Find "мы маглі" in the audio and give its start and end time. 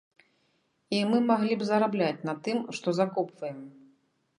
1.11-1.53